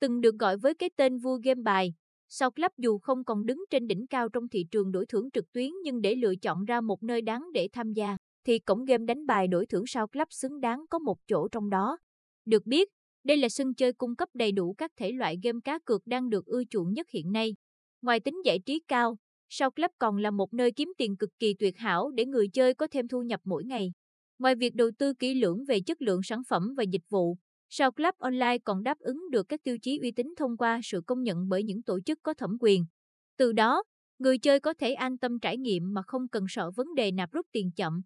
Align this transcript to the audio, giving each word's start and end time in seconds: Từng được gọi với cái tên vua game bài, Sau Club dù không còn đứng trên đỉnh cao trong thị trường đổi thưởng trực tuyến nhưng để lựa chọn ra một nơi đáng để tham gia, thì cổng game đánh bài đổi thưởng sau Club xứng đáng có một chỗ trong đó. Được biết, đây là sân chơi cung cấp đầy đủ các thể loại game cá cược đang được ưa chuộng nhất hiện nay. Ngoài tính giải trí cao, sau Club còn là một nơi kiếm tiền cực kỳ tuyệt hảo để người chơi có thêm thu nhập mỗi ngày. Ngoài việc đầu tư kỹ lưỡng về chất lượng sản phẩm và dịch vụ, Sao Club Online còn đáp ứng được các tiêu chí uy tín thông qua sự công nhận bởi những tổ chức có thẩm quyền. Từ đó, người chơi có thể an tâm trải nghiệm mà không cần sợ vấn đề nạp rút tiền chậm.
Từng 0.00 0.20
được 0.20 0.34
gọi 0.38 0.56
với 0.56 0.74
cái 0.74 0.90
tên 0.96 1.18
vua 1.18 1.38
game 1.44 1.62
bài, 1.62 1.94
Sau 2.32 2.50
Club 2.50 2.72
dù 2.78 2.98
không 2.98 3.24
còn 3.24 3.46
đứng 3.46 3.64
trên 3.70 3.86
đỉnh 3.86 4.06
cao 4.06 4.28
trong 4.28 4.48
thị 4.48 4.66
trường 4.70 4.92
đổi 4.92 5.06
thưởng 5.06 5.30
trực 5.30 5.52
tuyến 5.52 5.70
nhưng 5.82 6.00
để 6.00 6.14
lựa 6.14 6.36
chọn 6.36 6.64
ra 6.64 6.80
một 6.80 7.02
nơi 7.02 7.22
đáng 7.22 7.52
để 7.52 7.68
tham 7.72 7.92
gia, 7.92 8.16
thì 8.44 8.58
cổng 8.58 8.84
game 8.84 9.04
đánh 9.04 9.26
bài 9.26 9.48
đổi 9.48 9.66
thưởng 9.66 9.86
sau 9.86 10.06
Club 10.06 10.28
xứng 10.30 10.60
đáng 10.60 10.84
có 10.90 10.98
một 10.98 11.18
chỗ 11.26 11.48
trong 11.48 11.70
đó. 11.70 11.98
Được 12.44 12.66
biết, 12.66 12.88
đây 13.24 13.36
là 13.36 13.48
sân 13.48 13.74
chơi 13.74 13.92
cung 13.92 14.16
cấp 14.16 14.28
đầy 14.34 14.52
đủ 14.52 14.74
các 14.78 14.90
thể 14.96 15.12
loại 15.12 15.38
game 15.42 15.58
cá 15.64 15.78
cược 15.84 16.06
đang 16.06 16.30
được 16.30 16.46
ưa 16.46 16.62
chuộng 16.70 16.92
nhất 16.92 17.06
hiện 17.10 17.32
nay. 17.32 17.54
Ngoài 18.02 18.20
tính 18.20 18.44
giải 18.44 18.58
trí 18.66 18.80
cao, 18.88 19.16
sau 19.48 19.70
Club 19.70 19.90
còn 19.98 20.16
là 20.16 20.30
một 20.30 20.54
nơi 20.54 20.72
kiếm 20.72 20.92
tiền 20.98 21.16
cực 21.16 21.30
kỳ 21.38 21.54
tuyệt 21.54 21.76
hảo 21.78 22.10
để 22.10 22.26
người 22.26 22.48
chơi 22.48 22.74
có 22.74 22.86
thêm 22.90 23.08
thu 23.08 23.22
nhập 23.22 23.40
mỗi 23.44 23.64
ngày. 23.64 23.92
Ngoài 24.38 24.54
việc 24.54 24.74
đầu 24.74 24.90
tư 24.98 25.14
kỹ 25.14 25.34
lưỡng 25.34 25.64
về 25.64 25.80
chất 25.80 26.02
lượng 26.02 26.20
sản 26.22 26.42
phẩm 26.48 26.74
và 26.76 26.82
dịch 26.82 27.04
vụ, 27.10 27.36
Sao 27.70 27.92
Club 27.92 28.14
Online 28.18 28.58
còn 28.58 28.82
đáp 28.82 28.98
ứng 28.98 29.30
được 29.30 29.48
các 29.48 29.60
tiêu 29.64 29.78
chí 29.82 29.98
uy 30.02 30.10
tín 30.10 30.34
thông 30.36 30.56
qua 30.56 30.80
sự 30.82 31.00
công 31.06 31.22
nhận 31.22 31.48
bởi 31.48 31.62
những 31.64 31.82
tổ 31.82 32.00
chức 32.00 32.18
có 32.22 32.34
thẩm 32.34 32.56
quyền. 32.60 32.86
Từ 33.36 33.52
đó, 33.52 33.82
người 34.18 34.38
chơi 34.38 34.60
có 34.60 34.74
thể 34.74 34.92
an 34.92 35.18
tâm 35.18 35.38
trải 35.38 35.56
nghiệm 35.56 35.94
mà 35.94 36.02
không 36.06 36.28
cần 36.28 36.44
sợ 36.48 36.70
vấn 36.70 36.94
đề 36.94 37.12
nạp 37.12 37.32
rút 37.32 37.46
tiền 37.52 37.70
chậm. 37.76 38.02